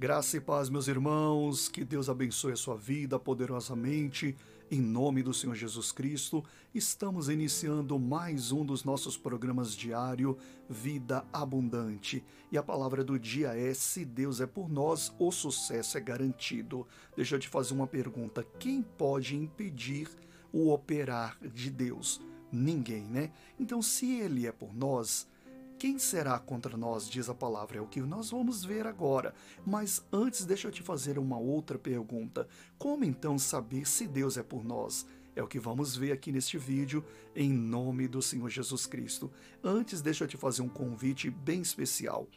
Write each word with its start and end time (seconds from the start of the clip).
Graça 0.00 0.38
e 0.38 0.40
paz, 0.40 0.70
meus 0.70 0.88
irmãos, 0.88 1.68
que 1.68 1.84
Deus 1.84 2.08
abençoe 2.08 2.52
a 2.54 2.56
sua 2.56 2.74
vida 2.74 3.18
poderosamente, 3.18 4.34
em 4.70 4.80
nome 4.80 5.22
do 5.22 5.34
Senhor 5.34 5.54
Jesus 5.54 5.92
Cristo. 5.92 6.42
Estamos 6.74 7.28
iniciando 7.28 7.98
mais 7.98 8.50
um 8.50 8.64
dos 8.64 8.82
nossos 8.82 9.18
programas 9.18 9.76
diário, 9.76 10.38
Vida 10.70 11.22
Abundante. 11.30 12.24
E 12.50 12.56
a 12.56 12.62
palavra 12.62 13.04
do 13.04 13.18
dia 13.18 13.48
é: 13.48 13.74
se 13.74 14.02
Deus 14.06 14.40
é 14.40 14.46
por 14.46 14.70
nós, 14.70 15.12
o 15.18 15.30
sucesso 15.30 15.98
é 15.98 16.00
garantido. 16.00 16.86
Deixa 17.14 17.34
eu 17.34 17.38
te 17.38 17.50
fazer 17.50 17.74
uma 17.74 17.86
pergunta: 17.86 18.42
quem 18.58 18.80
pode 18.80 19.36
impedir 19.36 20.08
o 20.50 20.72
operar 20.72 21.36
de 21.42 21.68
Deus? 21.68 22.22
Ninguém, 22.50 23.02
né? 23.02 23.30
Então, 23.58 23.82
se 23.82 24.18
Ele 24.18 24.46
é 24.46 24.50
por 24.50 24.74
nós, 24.74 25.28
quem 25.80 25.98
será 25.98 26.38
contra 26.38 26.76
nós, 26.76 27.08
diz 27.08 27.30
a 27.30 27.34
palavra, 27.34 27.78
é 27.78 27.80
o 27.80 27.86
que 27.86 28.02
nós 28.02 28.28
vamos 28.28 28.62
ver 28.62 28.86
agora. 28.86 29.34
Mas 29.66 30.04
antes, 30.12 30.44
deixa 30.44 30.68
eu 30.68 30.70
te 30.70 30.82
fazer 30.82 31.18
uma 31.18 31.38
outra 31.38 31.78
pergunta. 31.78 32.46
Como 32.78 33.02
então 33.02 33.38
saber 33.38 33.88
se 33.88 34.06
Deus 34.06 34.36
é 34.36 34.42
por 34.42 34.62
nós? 34.62 35.06
É 35.34 35.42
o 35.42 35.46
que 35.46 35.58
vamos 35.58 35.96
ver 35.96 36.12
aqui 36.12 36.30
neste 36.30 36.58
vídeo, 36.58 37.02
em 37.34 37.50
nome 37.50 38.06
do 38.06 38.20
Senhor 38.20 38.50
Jesus 38.50 38.84
Cristo. 38.84 39.32
Antes, 39.64 40.02
deixa 40.02 40.24
eu 40.24 40.28
te 40.28 40.36
fazer 40.36 40.60
um 40.60 40.68
convite 40.68 41.30
bem 41.30 41.62
especial. 41.62 42.28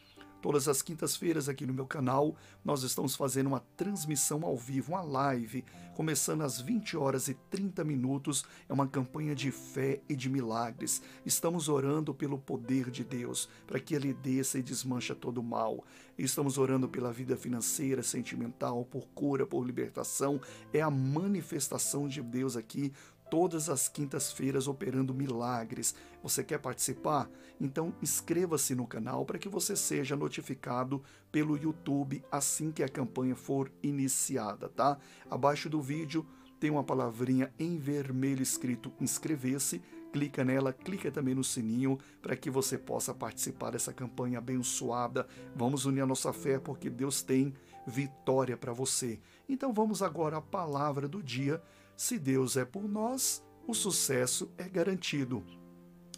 Todas 0.44 0.68
as 0.68 0.82
quintas-feiras 0.82 1.48
aqui 1.48 1.64
no 1.64 1.72
meu 1.72 1.86
canal, 1.86 2.36
nós 2.62 2.82
estamos 2.82 3.16
fazendo 3.16 3.46
uma 3.46 3.64
transmissão 3.78 4.44
ao 4.44 4.58
vivo, 4.58 4.92
uma 4.92 5.00
live, 5.00 5.64
começando 5.94 6.42
às 6.42 6.60
20 6.60 6.98
horas 6.98 7.28
e 7.28 7.34
30 7.48 7.82
minutos. 7.82 8.44
É 8.68 8.72
uma 8.74 8.86
campanha 8.86 9.34
de 9.34 9.50
fé 9.50 10.02
e 10.06 10.14
de 10.14 10.28
milagres. 10.28 11.00
Estamos 11.24 11.66
orando 11.70 12.12
pelo 12.12 12.36
poder 12.36 12.90
de 12.90 13.02
Deus, 13.02 13.48
para 13.66 13.80
que 13.80 13.94
ele 13.94 14.12
desça 14.12 14.58
e 14.58 14.62
desmancha 14.62 15.14
todo 15.14 15.38
o 15.38 15.42
mal. 15.42 15.82
Estamos 16.18 16.58
orando 16.58 16.90
pela 16.90 17.10
vida 17.10 17.38
financeira, 17.38 18.02
sentimental, 18.02 18.84
por 18.84 19.06
cura, 19.14 19.46
por 19.46 19.64
libertação. 19.64 20.38
É 20.74 20.82
a 20.82 20.90
manifestação 20.90 22.06
de 22.06 22.20
Deus 22.20 22.54
aqui 22.54 22.92
todas 23.30 23.68
as 23.68 23.88
quintas-feiras 23.88 24.68
operando 24.68 25.14
milagres. 25.14 25.94
Você 26.22 26.42
quer 26.44 26.58
participar? 26.58 27.28
Então 27.60 27.94
inscreva-se 28.02 28.74
no 28.74 28.86
canal 28.86 29.24
para 29.24 29.38
que 29.38 29.48
você 29.48 29.76
seja 29.76 30.16
notificado 30.16 31.02
pelo 31.30 31.56
YouTube 31.56 32.22
assim 32.30 32.70
que 32.70 32.82
a 32.82 32.88
campanha 32.88 33.34
for 33.34 33.70
iniciada, 33.82 34.68
tá? 34.68 34.98
Abaixo 35.30 35.68
do 35.68 35.80
vídeo 35.80 36.26
tem 36.60 36.70
uma 36.70 36.84
palavrinha 36.84 37.52
em 37.58 37.76
vermelho 37.76 38.42
escrito 38.42 38.92
inscrever-se. 39.00 39.82
Clica 40.12 40.44
nela, 40.44 40.72
clica 40.72 41.10
também 41.10 41.34
no 41.34 41.42
sininho 41.42 41.98
para 42.22 42.36
que 42.36 42.48
você 42.48 42.78
possa 42.78 43.12
participar 43.12 43.70
dessa 43.70 43.92
campanha 43.92 44.38
abençoada. 44.38 45.26
Vamos 45.56 45.86
unir 45.86 46.02
a 46.02 46.06
nossa 46.06 46.32
fé 46.32 46.58
porque 46.58 46.88
Deus 46.88 47.20
tem 47.20 47.52
vitória 47.86 48.56
para 48.56 48.72
você. 48.72 49.20
Então 49.48 49.72
vamos 49.72 50.02
agora 50.02 50.36
à 50.36 50.40
palavra 50.40 51.08
do 51.08 51.22
dia 51.22 51.60
se 51.96 52.18
Deus 52.18 52.56
é 52.56 52.64
por 52.64 52.88
nós, 52.88 53.44
o 53.66 53.74
sucesso 53.74 54.50
é 54.58 54.68
garantido. 54.68 55.44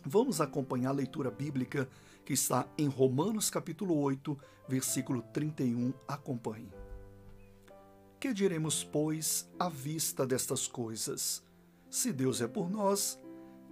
Vamos 0.05 0.41
acompanhar 0.41 0.91
a 0.91 0.95
leitura 0.95 1.31
bíblica 1.31 1.89
que 2.25 2.33
está 2.33 2.67
em 2.79 2.89
Romanos 2.89 3.51
capítulo 3.51 3.99
8, 3.99 4.37
versículo 4.69 5.23
31. 5.33 5.93
Acompanhe. 6.09 6.73
Que 8.19 8.33
diremos, 8.33 8.83
pois, 8.83 9.49
à 9.59 9.69
vista 9.69 10.27
destas 10.27 10.67
coisas? 10.67 11.45
Se 11.91 12.13
Deus 12.13 12.41
é 12.41 12.49
por 12.49 12.71
nós, 12.71 13.19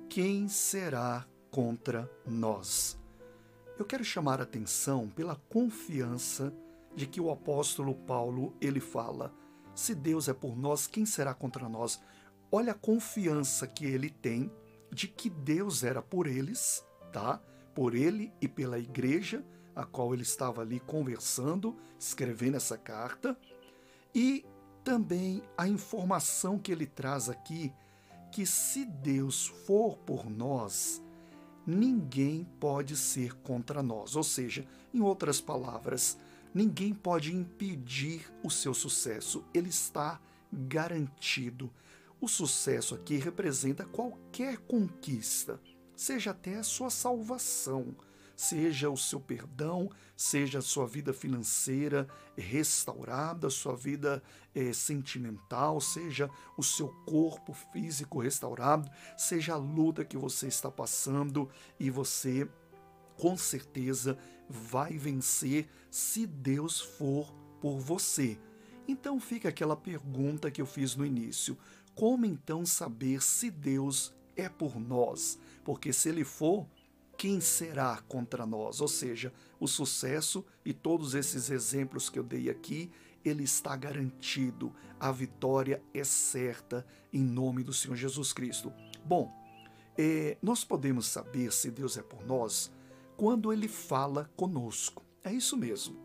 quem 0.08 0.46
será 0.48 1.26
contra 1.50 2.10
nós? 2.26 2.98
Eu 3.78 3.84
quero 3.84 4.04
chamar 4.04 4.40
a 4.40 4.44
atenção 4.44 5.08
pela 5.08 5.36
confiança 5.48 6.52
de 6.94 7.06
que 7.06 7.20
o 7.20 7.30
apóstolo 7.30 7.94
Paulo 7.94 8.54
ele 8.60 8.78
fala 8.78 9.32
se 9.74 9.94
Deus 9.94 10.28
é 10.28 10.32
por 10.32 10.56
nós, 10.56 10.86
quem 10.86 11.04
será 11.04 11.34
contra 11.34 11.68
nós? 11.68 12.00
Olha 12.50 12.72
a 12.72 12.76
confiança 12.76 13.66
que 13.66 13.84
ele 13.84 14.10
tem 14.10 14.50
de 14.90 15.08
que 15.08 15.28
Deus 15.28 15.82
era 15.82 16.00
por 16.00 16.26
eles, 16.26 16.84
tá? 17.12 17.40
Por 17.74 17.94
ele 17.94 18.32
e 18.40 18.46
pela 18.46 18.78
igreja, 18.78 19.44
a 19.74 19.84
qual 19.84 20.14
ele 20.14 20.22
estava 20.22 20.62
ali 20.62 20.78
conversando, 20.78 21.76
escrevendo 21.98 22.56
essa 22.56 22.78
carta, 22.78 23.36
e 24.14 24.44
também 24.84 25.42
a 25.56 25.66
informação 25.66 26.58
que 26.58 26.70
ele 26.70 26.86
traz 26.86 27.28
aqui 27.28 27.72
que 28.30 28.44
se 28.44 28.84
Deus 28.84 29.46
for 29.46 29.96
por 29.98 30.28
nós, 30.28 31.02
ninguém 31.66 32.44
pode 32.60 32.96
ser 32.96 33.34
contra 33.36 33.82
nós. 33.82 34.16
Ou 34.16 34.24
seja, 34.24 34.66
em 34.92 35.00
outras 35.00 35.40
palavras, 35.40 36.18
Ninguém 36.54 36.94
pode 36.94 37.34
impedir 37.34 38.32
o 38.40 38.48
seu 38.48 38.72
sucesso, 38.72 39.44
ele 39.52 39.70
está 39.70 40.20
garantido. 40.52 41.68
O 42.20 42.28
sucesso 42.28 42.94
aqui 42.94 43.16
representa 43.16 43.84
qualquer 43.84 44.58
conquista, 44.58 45.60
seja 45.96 46.30
até 46.30 46.54
a 46.54 46.62
sua 46.62 46.90
salvação, 46.90 47.96
seja 48.36 48.88
o 48.88 48.96
seu 48.96 49.18
perdão, 49.18 49.90
seja 50.16 50.60
a 50.60 50.62
sua 50.62 50.86
vida 50.86 51.12
financeira 51.12 52.06
restaurada, 52.36 53.50
sua 53.50 53.76
vida 53.76 54.22
é, 54.54 54.72
sentimental, 54.72 55.80
seja 55.80 56.30
o 56.56 56.62
seu 56.62 56.88
corpo 57.04 57.52
físico 57.52 58.20
restaurado, 58.20 58.88
seja 59.18 59.54
a 59.54 59.58
luta 59.58 60.04
que 60.04 60.16
você 60.16 60.46
está 60.46 60.70
passando 60.70 61.50
e 61.78 61.90
você 61.90 62.48
com 63.16 63.36
certeza 63.36 64.18
vai 64.48 64.98
vencer 64.98 65.68
se 65.90 66.26
Deus 66.26 66.80
for 66.80 67.32
por 67.60 67.78
você. 67.78 68.38
Então 68.86 69.18
fica 69.18 69.48
aquela 69.48 69.76
pergunta 69.76 70.50
que 70.50 70.60
eu 70.60 70.66
fiz 70.66 70.94
no 70.94 71.06
início: 71.06 71.56
como 71.94 72.26
então 72.26 72.66
saber 72.66 73.22
se 73.22 73.50
Deus 73.50 74.12
é 74.36 74.48
por 74.48 74.78
nós? 74.78 75.38
Porque 75.64 75.92
se 75.92 76.08
ele 76.08 76.24
for, 76.24 76.66
quem 77.16 77.40
será 77.40 78.02
contra 78.08 78.44
nós? 78.44 78.80
Ou 78.80 78.88
seja, 78.88 79.32
o 79.58 79.66
sucesso 79.66 80.44
e 80.64 80.72
todos 80.72 81.14
esses 81.14 81.50
exemplos 81.50 82.10
que 82.10 82.18
eu 82.18 82.24
dei 82.24 82.50
aqui, 82.50 82.90
ele 83.24 83.44
está 83.44 83.76
garantido. 83.76 84.74
A 85.00 85.10
vitória 85.10 85.82
é 85.92 86.04
certa 86.04 86.86
em 87.12 87.22
nome 87.22 87.62
do 87.62 87.72
Senhor 87.72 87.96
Jesus 87.96 88.32
Cristo. 88.32 88.72
Bom, 89.04 89.32
é, 89.96 90.36
nós 90.42 90.64
podemos 90.64 91.06
saber 91.06 91.52
se 91.52 91.70
Deus 91.70 91.96
é 91.96 92.02
por 92.02 92.26
nós 92.26 92.70
quando 93.16 93.52
ele 93.52 93.68
fala 93.68 94.30
conosco. 94.36 95.02
É 95.22 95.32
isso 95.32 95.56
mesmo. 95.56 95.96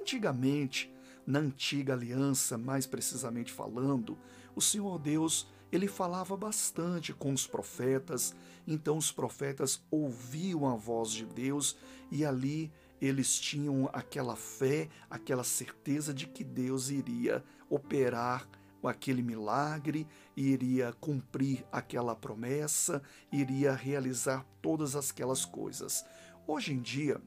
Antigamente, 0.00 0.92
na 1.26 1.38
antiga 1.38 1.92
aliança, 1.92 2.56
mais 2.56 2.86
precisamente 2.86 3.52
falando, 3.52 4.18
o 4.54 4.60
Senhor 4.60 4.98
Deus, 4.98 5.48
ele 5.72 5.88
falava 5.88 6.36
bastante 6.36 7.12
com 7.12 7.32
os 7.32 7.46
profetas, 7.46 8.34
então 8.66 8.96
os 8.96 9.10
profetas 9.10 9.82
ouviam 9.90 10.68
a 10.68 10.76
voz 10.76 11.10
de 11.10 11.26
Deus 11.26 11.76
e 12.10 12.24
ali 12.24 12.72
eles 13.00 13.38
tinham 13.38 13.90
aquela 13.92 14.36
fé, 14.36 14.88
aquela 15.10 15.44
certeza 15.44 16.14
de 16.14 16.26
que 16.26 16.42
Deus 16.42 16.88
iria 16.90 17.44
operar 17.68 18.48
aquele 18.88 19.22
milagre, 19.22 20.06
iria 20.36 20.92
cumprir 21.00 21.64
aquela 21.72 22.14
promessa, 22.14 23.02
iria 23.32 23.72
realizar 23.74 24.46
todas 24.62 24.94
aquelas 24.94 25.44
coisas. 25.44 26.04
Hoje 26.48 26.72
em 26.72 26.80
dia, 26.80 27.20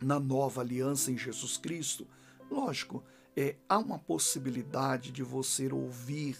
na 0.00 0.20
nova 0.20 0.60
aliança 0.60 1.10
em 1.10 1.18
Jesus 1.18 1.56
Cristo, 1.56 2.06
lógico, 2.48 3.02
é, 3.36 3.56
há 3.68 3.78
uma 3.78 3.98
possibilidade 3.98 5.10
de 5.10 5.24
você 5.24 5.72
ouvir 5.72 6.38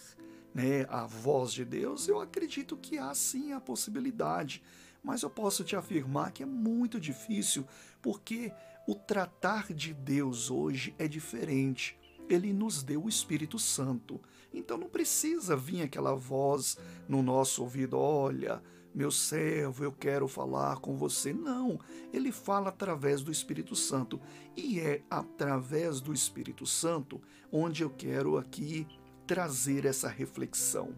né, 0.53 0.85
a 0.87 1.05
voz 1.05 1.51
de 1.51 1.65
Deus. 1.65 2.07
Eu 2.07 2.21
acredito 2.21 2.77
que 2.77 2.97
há 2.97 3.13
sim 3.13 3.51
a 3.51 3.59
possibilidade, 3.59 4.63
mas 5.03 5.23
eu 5.23 5.29
posso 5.29 5.61
te 5.65 5.75
afirmar 5.75 6.31
que 6.31 6.41
é 6.41 6.45
muito 6.45 7.01
difícil, 7.01 7.67
porque 8.01 8.53
o 8.87 8.95
tratar 8.95 9.73
de 9.73 9.93
Deus 9.93 10.49
hoje 10.49 10.95
é 10.97 11.09
diferente. 11.09 11.99
Ele 12.29 12.53
nos 12.53 12.81
deu 12.81 13.03
o 13.03 13.09
Espírito 13.09 13.59
Santo. 13.59 14.21
Então 14.53 14.77
não 14.77 14.87
precisa 14.87 15.57
vir 15.57 15.81
aquela 15.81 16.15
voz 16.15 16.77
no 17.09 17.21
nosso 17.21 17.61
ouvido: 17.61 17.97
olha, 17.97 18.63
meu 18.95 19.11
servo, 19.11 19.83
eu 19.83 19.91
quero 19.91 20.25
falar 20.25 20.77
com 20.77 20.95
você. 20.95 21.33
Não, 21.33 21.77
ele 22.13 22.31
fala 22.31 22.69
através 22.69 23.21
do 23.21 23.29
Espírito 23.29 23.75
Santo. 23.75 24.21
E 24.55 24.79
é 24.79 25.03
através 25.09 25.99
do 25.99 26.13
Espírito 26.13 26.65
Santo 26.65 27.21
onde 27.51 27.83
eu 27.83 27.89
quero 27.89 28.37
aqui 28.37 28.87
trazer 29.27 29.83
essa 29.83 30.07
reflexão. 30.07 30.95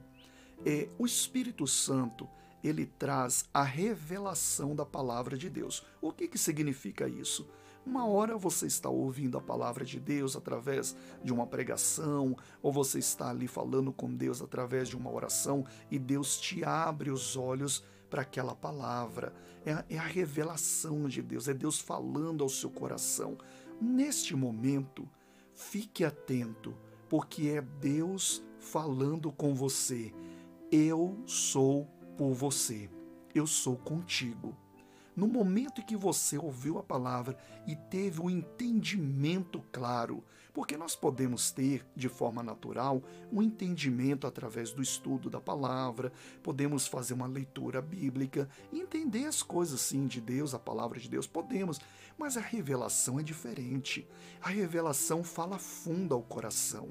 É, 0.64 0.88
o 1.00 1.08
Espírito 1.08 1.66
Santo 1.66 2.30
ele 2.64 2.86
traz 2.86 3.46
a 3.54 3.64
revelação 3.64 4.76
da 4.76 4.86
palavra 4.86 5.36
de 5.36 5.50
Deus. 5.50 5.84
O 6.00 6.12
que, 6.12 6.28
que 6.28 6.38
significa 6.38 7.08
isso? 7.08 7.48
Uma 7.88 8.06
hora 8.06 8.38
você 8.38 8.68
está 8.68 8.90
ouvindo 8.90 9.38
a 9.38 9.42
palavra 9.42 9.86
de 9.86 9.98
Deus 9.98 10.36
através 10.36 10.94
de 11.24 11.32
uma 11.32 11.48
pregação, 11.48 12.36
ou 12.62 12.70
você 12.70 13.00
está 13.00 13.30
ali 13.30 13.48
falando 13.48 13.94
com 13.94 14.14
Deus 14.14 14.42
através 14.42 14.90
de 14.90 14.98
uma 14.98 15.10
oração 15.10 15.66
e 15.90 15.98
Deus 15.98 16.38
te 16.38 16.66
abre 16.66 17.10
os 17.10 17.38
olhos 17.38 17.82
para 18.10 18.24
aquela 18.24 18.54
palavra. 18.54 19.34
É 19.66 19.72
a, 19.72 19.86
é 19.90 19.98
a 19.98 20.04
revelação 20.04 21.08
de 21.08 21.22
Deus, 21.22 21.48
é 21.48 21.54
Deus 21.54 21.80
falando 21.80 22.44
ao 22.44 22.50
seu 22.50 22.70
coração. 22.70 23.38
Neste 23.80 24.36
momento, 24.36 25.08
fique 25.54 26.04
atento, 26.04 26.76
porque 27.08 27.48
é 27.48 27.62
Deus 27.62 28.44
falando 28.60 29.32
com 29.32 29.56
você. 29.56 30.14
Eu 30.70 31.18
sou 31.26 31.88
por 32.18 32.34
você, 32.34 32.90
eu 33.34 33.48
sou 33.48 33.78
contigo. 33.78 34.54
No 35.18 35.26
momento 35.26 35.82
em 35.82 35.84
que 35.84 35.98
você 35.98 36.38
ouviu 36.38 36.78
a 36.78 36.84
palavra 36.84 37.36
e 37.66 37.76
teve 37.76 38.22
um 38.22 38.30
entendimento 38.30 39.64
claro, 39.72 40.24
porque 40.54 40.78
nós 40.78 40.96
podemos 40.96 41.50
ter, 41.50 41.84
de 41.96 42.08
forma 42.08 42.44
natural, 42.44 43.02
um 43.32 43.42
entendimento 43.42 44.28
através 44.28 44.72
do 44.72 44.80
estudo 44.80 45.28
da 45.28 45.42
palavra, 45.42 46.14
podemos 46.44 46.86
fazer 46.86 47.16
uma 47.16 47.26
leitura 47.26 47.82
bíblica 47.82 48.48
entender 48.72 49.26
as 49.26 49.42
coisas 49.42 49.82
sim 49.82 50.06
de 50.06 50.22
Deus, 50.22 50.54
a 50.54 50.60
palavra 50.60 51.00
de 51.00 51.10
Deus, 51.10 51.26
podemos, 51.26 51.82
mas 52.16 52.38
a 52.38 52.42
revelação 52.42 53.20
é 53.20 53.24
diferente. 53.24 54.08
A 54.40 54.50
revelação 54.50 55.24
fala 55.24 55.58
fundo 55.58 56.14
ao 56.14 56.22
coração. 56.22 56.90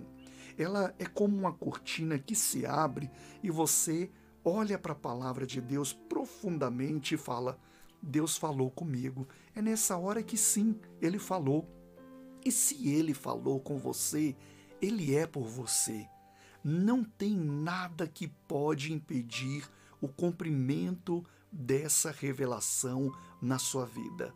Ela 0.58 0.93
é 0.99 1.06
como 1.06 1.37
uma 1.37 1.52
cortina 1.52 2.19
que 2.19 2.34
se 2.34 2.67
abre 2.67 3.08
e 3.40 3.52
você 3.52 4.11
olha 4.44 4.76
para 4.76 4.94
a 4.94 4.96
palavra 4.96 5.46
de 5.46 5.61
Deus 5.61 5.93
profundamente 5.93 7.14
e 7.14 7.19
fala: 7.19 7.56
Deus 8.06 8.37
falou 8.37 8.70
comigo. 8.70 9.26
É 9.55 9.61
nessa 9.61 9.97
hora 9.97 10.23
que 10.23 10.37
sim, 10.37 10.79
ele 11.03 11.19
falou. 11.19 11.69
E 12.44 12.53
se 12.53 12.88
ele 12.88 13.12
falou 13.12 13.58
com 13.58 13.76
você, 13.76 14.37
ele 14.81 15.14
é 15.14 15.26
por 15.26 15.49
você. 15.49 16.08
Não 16.62 17.03
tem 17.03 17.35
nada 17.37 18.06
que 18.06 18.29
pode 18.29 18.93
impedir 18.93 19.69
o 20.00 20.06
cumprimento 20.06 21.25
dessa 21.50 22.12
revelação 22.12 23.12
na 23.43 23.58
sua 23.58 23.85
vida. 23.85 24.32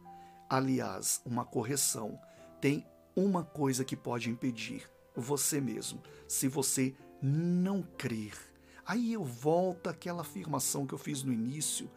Aliás, 0.49 1.23
uma 1.25 1.45
correção: 1.45 2.19
tem 2.61 2.85
uma 3.15 3.45
coisa 3.45 3.85
que 3.85 3.97
pode 3.97 4.31
impedir 4.31 4.91
você 5.15 5.61
mesmo, 5.61 6.03
se 6.27 6.49
você 6.49 6.95
não 7.23 7.83
crer. 7.83 8.35
Aí 8.85 9.13
eu 9.13 9.25
volto 9.25 9.89
àquela 9.89 10.23
afirmação 10.23 10.87
que 10.87 10.95
eu 10.95 10.99
fiz 10.99 11.23
no 11.23 11.33
início 11.33 11.89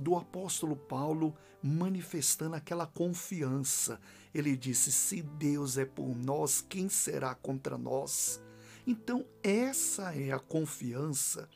do 0.00 0.16
apóstolo 0.16 0.74
Paulo 0.74 1.34
manifestando 1.62 2.56
aquela 2.56 2.86
confiança. 2.86 4.00
Ele 4.34 4.56
disse: 4.56 4.90
Se 4.90 5.22
Deus 5.22 5.76
é 5.76 5.84
por 5.84 6.16
nós, 6.16 6.64
quem 6.66 6.88
será 6.88 7.34
contra 7.34 7.76
nós? 7.76 8.40
Então, 8.86 9.24
essa 9.42 10.14
é 10.14 10.32
a 10.32 10.38
confiança 10.38 11.48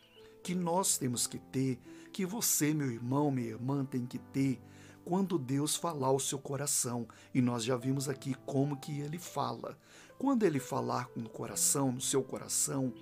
que 0.42 0.54
nós 0.54 0.98
temos 0.98 1.26
que 1.26 1.38
ter, 1.38 1.78
que 2.12 2.26
você, 2.26 2.74
meu 2.74 2.90
irmão, 2.90 3.30
minha 3.30 3.48
irmã, 3.48 3.84
tem 3.84 4.04
que 4.04 4.18
ter 4.18 4.60
quando 5.04 5.38
Deus 5.38 5.74
falar 5.76 6.08
ao 6.08 6.20
seu 6.20 6.38
coração. 6.38 7.08
E 7.34 7.40
nós 7.40 7.64
já 7.64 7.76
vimos 7.76 8.08
aqui 8.08 8.34
como 8.46 8.76
que 8.76 9.00
ele 9.00 9.18
fala. 9.18 9.78
Quando 10.18 10.44
ele 10.44 10.60
falar 10.60 11.08
no 11.16 11.28
coração, 11.28 11.90
no 11.90 12.00
seu 12.00 12.22
coração, 12.22 12.92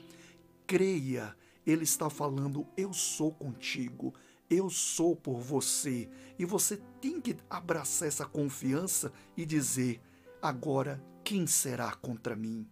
creia, 0.66 1.36
ele 1.66 1.84
está 1.84 2.08
falando: 2.08 2.66
Eu 2.76 2.92
sou 2.92 3.32
contigo 3.32 4.14
eu 4.48 4.68
sou 4.68 5.16
por 5.16 5.40
você. 5.40 6.08
E 6.38 6.44
você 6.44 6.76
tem 7.00 7.20
que 7.20 7.36
abraçar 7.48 8.08
essa 8.08 8.26
confiança 8.26 9.12
e 9.36 9.44
dizer: 9.44 10.00
agora, 10.40 11.02
quem 11.24 11.46
será 11.46 11.94
contra 11.94 12.36
mim? 12.36 12.68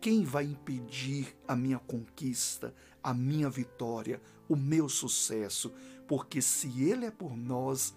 Quem 0.00 0.22
vai 0.22 0.44
impedir 0.44 1.34
a 1.48 1.56
minha 1.56 1.78
conquista, 1.78 2.74
a 3.02 3.14
minha 3.14 3.48
vitória, 3.48 4.20
o 4.48 4.54
meu 4.54 4.88
sucesso? 4.88 5.72
Porque 6.06 6.42
se 6.42 6.82
Ele 6.82 7.06
é 7.06 7.10
por 7.10 7.36
nós, 7.36 7.94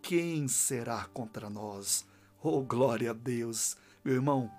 quem 0.00 0.48
será 0.48 1.04
contra 1.06 1.50
nós? 1.50 2.06
Oh, 2.42 2.62
glória 2.62 3.10
a 3.10 3.14
Deus! 3.14 3.76
Meu 4.02 4.14
irmão, 4.14 4.50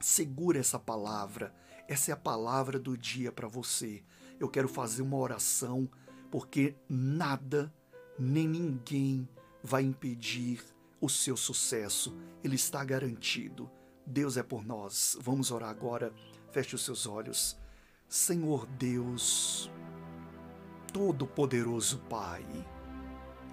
segura 0.00 0.58
essa 0.58 0.78
palavra. 0.78 1.54
Essa 1.88 2.10
é 2.10 2.14
a 2.14 2.16
palavra 2.16 2.78
do 2.78 2.96
dia 2.96 3.32
para 3.32 3.48
você. 3.48 4.02
Eu 4.38 4.48
quero 4.48 4.68
fazer 4.68 5.02
uma 5.02 5.16
oração 5.16 5.88
porque 6.30 6.76
nada 6.88 7.72
nem 8.18 8.48
ninguém 8.48 9.28
vai 9.62 9.82
impedir 9.82 10.62
o 11.00 11.08
seu 11.08 11.36
sucesso. 11.36 12.16
Ele 12.42 12.56
está 12.56 12.84
garantido. 12.84 13.70
Deus 14.06 14.36
é 14.36 14.42
por 14.42 14.64
nós. 14.64 15.16
Vamos 15.20 15.50
orar 15.50 15.70
agora. 15.70 16.12
Feche 16.50 16.74
os 16.74 16.84
seus 16.84 17.06
olhos. 17.06 17.58
Senhor 18.08 18.66
Deus, 18.66 19.70
Todo-Poderoso 20.92 21.98
Pai, 22.08 22.44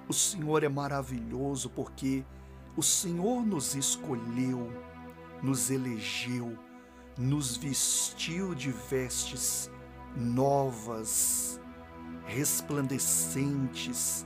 o 0.07 0.13
Senhor 0.13 0.63
é 0.63 0.69
maravilhoso 0.69 1.69
porque 1.69 2.24
o 2.77 2.81
Senhor 2.81 3.45
nos 3.45 3.75
escolheu, 3.75 4.72
nos 5.44 5.69
elegeu, 5.69 6.57
nos 7.18 7.57
vestiu 7.57 8.56
de 8.56 8.72
vestes 8.72 9.69
novas 10.16 11.60
resplandecentes, 12.25 14.25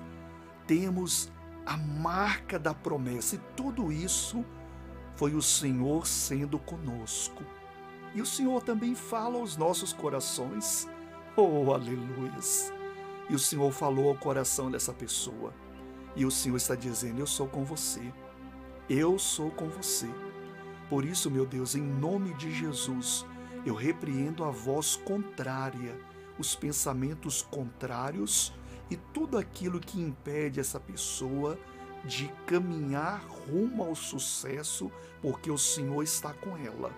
temos 0.65 1.31
a 1.65 1.77
marca 1.77 2.57
da 2.57 2.73
promessa 2.73 3.35
e 3.35 3.41
tudo 3.55 3.91
isso 3.91 4.43
foi 5.15 5.35
o 5.35 5.41
Senhor 5.41 6.07
sendo 6.07 6.57
conosco. 6.57 7.43
E 8.15 8.21
o 8.21 8.25
Senhor 8.25 8.63
também 8.63 8.95
fala 8.95 9.37
aos 9.37 9.55
nossos 9.55 9.93
corações. 9.93 10.87
Oh, 11.35 11.71
aleluias! 11.73 12.73
E 13.29 13.35
o 13.35 13.39
Senhor 13.39 13.71
falou 13.71 14.09
ao 14.09 14.15
coração 14.15 14.71
dessa 14.71 14.91
pessoa. 14.91 15.53
E 16.15 16.25
o 16.25 16.31
Senhor 16.31 16.57
está 16.57 16.73
dizendo: 16.73 17.19
Eu 17.19 17.27
sou 17.27 17.47
com 17.47 17.63
você. 17.63 18.11
Eu 18.89 19.19
sou 19.19 19.51
com 19.51 19.69
você. 19.69 20.09
Por 20.89 21.05
isso, 21.05 21.29
meu 21.29 21.45
Deus, 21.45 21.75
em 21.75 21.83
nome 21.83 22.33
de 22.33 22.51
Jesus, 22.51 23.23
eu 23.63 23.75
repreendo 23.75 24.43
a 24.43 24.49
voz 24.49 24.95
contrária 24.95 25.95
os 26.39 26.55
pensamentos 26.55 27.41
contrários 27.41 28.53
e 28.89 28.95
tudo 28.95 29.37
aquilo 29.37 29.79
que 29.79 30.01
impede 30.01 30.59
essa 30.59 30.79
pessoa 30.79 31.59
de 32.05 32.29
caminhar 32.47 33.21
rumo 33.27 33.83
ao 33.83 33.93
sucesso, 33.93 34.89
porque 35.21 35.51
o 35.51 35.57
Senhor 35.57 36.01
está 36.01 36.33
com 36.33 36.57
ela. 36.57 36.91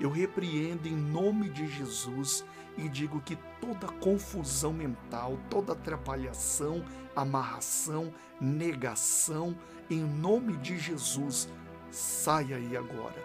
Eu 0.00 0.10
repreendo 0.10 0.88
em 0.88 0.96
nome 0.96 1.48
de 1.48 1.66
Jesus 1.68 2.44
e 2.76 2.88
digo 2.88 3.20
que 3.20 3.38
toda 3.60 3.86
confusão 4.00 4.72
mental, 4.72 5.38
toda 5.48 5.74
atrapalhação, 5.74 6.84
amarração, 7.14 8.12
negação, 8.40 9.56
em 9.88 10.00
nome 10.00 10.56
de 10.56 10.76
Jesus, 10.76 11.48
saia 11.90 12.56
aí 12.56 12.76
agora. 12.76 13.22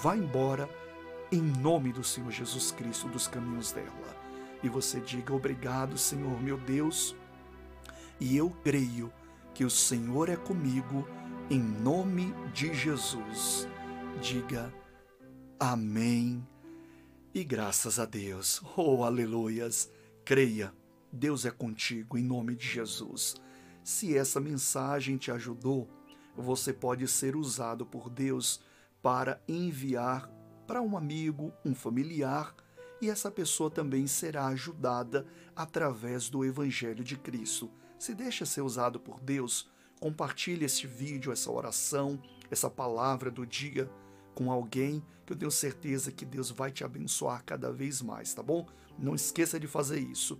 Vá 0.00 0.16
embora 0.16 0.70
em 1.32 1.42
nome 1.42 1.92
do 1.92 2.04
Senhor 2.04 2.30
Jesus 2.30 2.70
Cristo 2.70 3.08
dos 3.08 3.26
caminhos 3.26 3.72
dela 3.72 4.15
e 4.66 4.68
você 4.68 5.00
diga: 5.00 5.32
Obrigado, 5.34 5.96
Senhor 5.96 6.40
meu 6.42 6.58
Deus, 6.58 7.16
e 8.20 8.36
eu 8.36 8.50
creio 8.62 9.12
que 9.54 9.64
o 9.64 9.70
Senhor 9.70 10.28
é 10.28 10.36
comigo, 10.36 11.06
em 11.48 11.60
nome 11.60 12.34
de 12.52 12.74
Jesus. 12.74 13.66
Diga 14.20 14.72
Amém 15.58 16.46
e 17.32 17.44
graças 17.44 17.98
a 17.98 18.04
Deus. 18.04 18.60
Oh, 18.76 19.04
aleluias! 19.04 19.90
Creia, 20.24 20.74
Deus 21.12 21.46
é 21.46 21.50
contigo, 21.50 22.18
em 22.18 22.24
nome 22.24 22.56
de 22.56 22.66
Jesus. 22.66 23.36
Se 23.84 24.16
essa 24.16 24.40
mensagem 24.40 25.16
te 25.16 25.30
ajudou, 25.30 25.88
você 26.36 26.72
pode 26.72 27.06
ser 27.06 27.36
usado 27.36 27.86
por 27.86 28.10
Deus 28.10 28.60
para 29.00 29.40
enviar 29.46 30.28
para 30.66 30.82
um 30.82 30.96
amigo, 30.96 31.52
um 31.64 31.74
familiar 31.74 32.54
e 33.00 33.10
essa 33.10 33.30
pessoa 33.30 33.70
também 33.70 34.06
será 34.06 34.46
ajudada 34.46 35.26
através 35.54 36.28
do 36.28 36.44
Evangelho 36.44 37.04
de 37.04 37.16
Cristo. 37.16 37.70
Se 37.98 38.14
deixa 38.14 38.46
ser 38.46 38.62
usado 38.62 38.98
por 38.98 39.20
Deus, 39.20 39.68
compartilhe 40.00 40.64
este 40.64 40.86
vídeo, 40.86 41.32
essa 41.32 41.50
oração, 41.50 42.20
essa 42.50 42.70
palavra 42.70 43.30
do 43.30 43.46
dia 43.46 43.90
com 44.34 44.52
alguém 44.52 45.02
que 45.24 45.32
eu 45.32 45.36
tenho 45.36 45.50
certeza 45.50 46.12
que 46.12 46.24
Deus 46.24 46.50
vai 46.50 46.70
te 46.70 46.84
abençoar 46.84 47.42
cada 47.44 47.72
vez 47.72 48.02
mais, 48.02 48.34
tá 48.34 48.42
bom? 48.42 48.66
Não 48.98 49.14
esqueça 49.14 49.58
de 49.58 49.66
fazer 49.66 49.98
isso. 49.98 50.38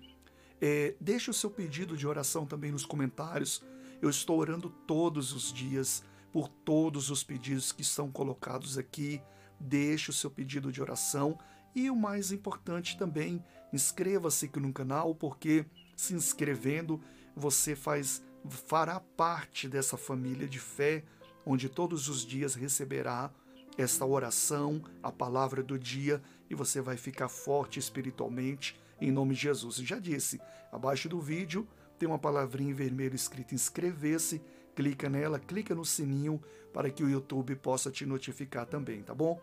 É, 0.61 0.95
deixe 1.01 1.31
o 1.31 1.35
seu 1.35 1.51
pedido 1.51 1.97
de 1.97 2.07
oração 2.07 2.47
também 2.47 2.71
nos 2.71 2.85
comentários. 2.85 3.63
Eu 4.01 4.11
estou 4.11 4.39
orando 4.39 4.71
todos 4.87 5.33
os 5.33 5.53
dias 5.53 6.05
por 6.31 6.49
todos 6.49 7.11
os 7.11 7.25
pedidos 7.25 7.73
que 7.73 7.83
estão 7.83 8.11
colocados 8.11 8.77
aqui. 8.79 9.21
Deixe 9.59 10.11
o 10.11 10.15
seu 10.15 10.31
pedido 10.31 10.71
de 10.71 10.81
oração 10.81 11.39
e 11.76 11.90
o 11.90 11.95
mais 11.95 12.33
importante 12.33 12.97
também, 12.97 13.45
inscreva-se 13.71 14.47
aqui 14.47 14.59
no 14.59 14.73
canal, 14.73 15.14
porque 15.14 15.66
se 15.95 16.14
inscrevendo 16.14 16.99
você 17.37 17.76
faz 17.76 18.25
fará 18.49 18.99
parte 18.99 19.68
dessa 19.68 19.97
família 19.97 20.49
de 20.49 20.59
fé, 20.59 21.04
onde 21.45 21.68
todos 21.68 22.09
os 22.09 22.25
dias 22.25 22.54
receberá 22.54 23.30
esta 23.76 24.06
oração, 24.06 24.83
a 25.02 25.12
palavra 25.12 25.62
do 25.62 25.78
dia, 25.78 26.23
e 26.49 26.54
você 26.54 26.80
vai 26.80 26.97
ficar 26.97 27.28
forte 27.28 27.78
espiritualmente 27.78 28.80
em 28.99 29.11
nome 29.11 29.35
de 29.35 29.42
Jesus. 29.42 29.76
já 29.76 29.99
disse, 29.99 30.40
abaixo 30.73 31.09
do 31.09 31.21
vídeo 31.21 31.68
tem 31.99 32.09
uma 32.09 32.18
palavrinha 32.18 32.71
em 32.71 32.75
vermelho 32.75 33.14
escrita 33.14 33.54
inscrever-se, 33.54 34.40
clica 34.75 35.11
nela, 35.11 35.38
clica 35.38 35.75
no 35.75 35.85
sininho 35.85 36.40
para 36.73 36.88
que 36.88 37.02
o 37.02 37.09
YouTube 37.09 37.56
possa 37.56 37.90
te 37.90 38.06
notificar 38.06 38.64
também, 38.64 39.02
tá 39.02 39.14
bom? 39.14 39.38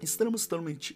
Estamos 0.00 0.48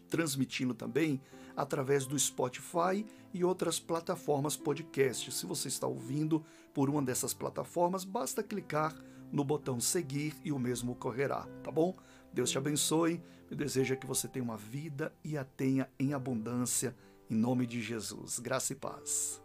transmitindo 0.09 0.75
também 0.75 1.21
através 1.57 2.07
do 2.07 2.19
Spotify 2.19 3.04
e 3.33 3.45
outras 3.45 3.78
plataformas 3.78 4.57
podcast. 4.57 5.33
Se 5.33 5.47
você 5.47 5.69
está 5.69 5.87
ouvindo 5.87 6.45
por 6.75 6.88
uma 6.88 7.02
dessas 7.02 7.35
plataformas, 7.35 8.04
basta 8.04 8.42
clicar 8.42 8.95
no 9.33 9.45
botão 9.45 9.80
seguir 9.80 10.35
e 10.45 10.52
o 10.52 10.59
mesmo 10.59 10.92
ocorrerá, 10.92 11.47
tá 11.62 11.71
bom? 11.71 11.97
Deus 12.33 12.50
te 12.50 12.59
abençoe. 12.59 13.23
Me 13.50 13.57
deseja 13.57 13.97
que 13.97 14.07
você 14.07 14.28
tenha 14.28 14.45
uma 14.45 14.57
vida 14.57 15.12
e 15.25 15.37
a 15.37 15.45
tenha 15.45 15.88
em 15.99 16.14
abundância 16.14 16.95
em 17.28 17.35
nome 17.35 17.66
de 17.66 17.80
Jesus. 17.80 18.38
Graça 18.38 18.73
e 18.73 18.76
paz. 18.76 19.40